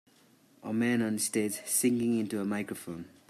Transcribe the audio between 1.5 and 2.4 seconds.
singing